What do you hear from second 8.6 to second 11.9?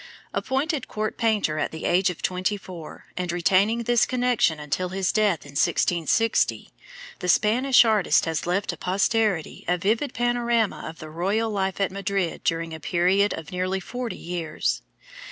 to posterity a vivid panorama of the royal life